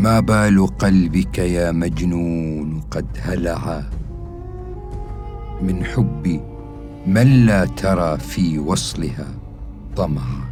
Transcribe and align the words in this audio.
ما 0.00 0.20
بال 0.20 0.66
قلبك 0.66 1.38
يا 1.38 1.72
مجنون 1.72 2.80
قد 2.90 3.06
هلع 3.20 3.82
من 5.62 5.84
حب 5.84 6.40
من 7.06 7.46
لا 7.46 7.64
ترى 7.64 8.18
في 8.18 8.58
وصلها 8.58 9.26
طمعا 9.96 10.42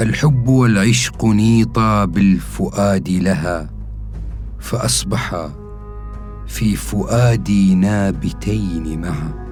الحب 0.00 0.48
والعشق 0.48 1.24
نيطا 1.24 2.04
بالفؤاد 2.04 3.08
لها 3.08 3.70
فاصبحا 4.60 5.52
في 6.46 6.76
فؤادي 6.76 7.74
نابتين 7.74 9.00
معا 9.00 9.44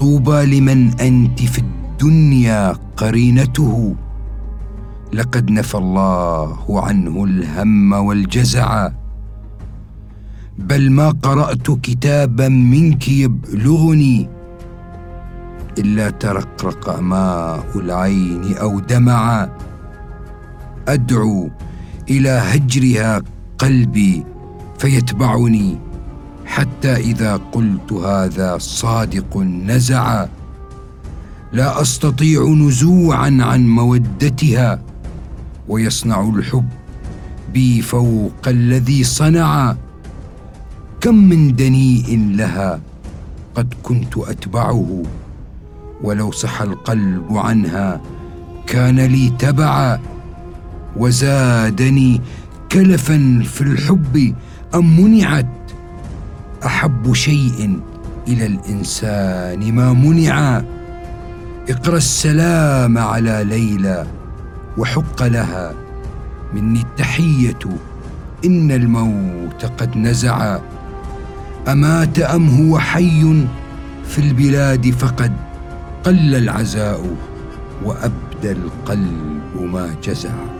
طوبى 0.00 0.60
لمن 0.60 1.00
أنت 1.00 1.42
في 1.42 1.58
الدنيا 1.58 2.72
قرينته 2.96 3.94
لقد 5.12 5.50
نفى 5.50 5.74
الله 5.74 6.86
عنه 6.86 7.24
الهم 7.24 7.92
والجزع. 7.92 8.88
بل 10.58 10.90
ما 10.90 11.10
قرأت 11.10 11.70
كتابا 11.70 12.48
منك 12.48 13.08
يبلغني 13.08 14.28
إلا 15.78 16.10
ترقرق 16.10 17.00
ماء 17.00 17.64
العين 17.74 18.56
أو 18.56 18.80
دمع. 18.80 19.48
أدعو 20.88 21.50
إلى 22.10 22.30
هجرها 22.30 23.22
قلبي 23.58 24.24
فيتبعني 24.78 25.78
حتى 26.46 26.96
إذا 26.96 27.36
قلت 27.52 27.92
هذا 27.92 28.58
صادق 28.58 29.36
نزع. 29.36 30.26
لا 31.52 31.80
أستطيع 31.82 32.42
نزوعا 32.48 33.38
عن 33.40 33.68
مودتها. 33.68 34.82
ويصنع 35.70 36.20
الحب 36.34 36.68
بي 37.54 37.82
فوق 37.82 38.42
الذي 38.46 39.04
صنع. 39.04 39.76
كم 41.00 41.14
من 41.14 41.56
دنيء 41.56 42.34
لها 42.34 42.80
قد 43.54 43.74
كنت 43.82 44.18
أتبعه 44.18 45.02
ولو 46.02 46.30
صح 46.30 46.62
القلب 46.62 47.36
عنها 47.36 48.00
كان 48.66 49.00
لي 49.00 49.30
تبعا. 49.38 50.00
وزادني 50.96 52.20
كلفا 52.72 53.42
في 53.46 53.60
الحب 53.60 54.34
أم 54.74 55.00
منعت. 55.00 55.46
أحب 56.66 57.14
شيء 57.14 57.80
إلى 58.28 58.46
الإنسان 58.46 59.74
ما 59.74 59.92
منع. 59.92 60.62
اقرأ 61.68 61.96
السلام 61.96 62.98
على 62.98 63.44
ليلى. 63.48 64.19
وحق 64.80 65.22
لها 65.22 65.74
مني 66.54 66.80
التحية 66.80 67.58
إن 68.44 68.72
الموت 68.72 69.64
قد 69.64 69.96
نزع. 69.96 70.58
أمات 71.68 72.18
أم 72.18 72.48
هو 72.48 72.78
حي 72.78 73.44
في 74.08 74.18
البلاد 74.18 74.90
فقد 74.90 75.32
قل 76.04 76.34
العزاء 76.34 77.16
وأبدى 77.84 78.52
القلب 78.52 79.60
ما 79.60 79.94
جزع. 80.04 80.59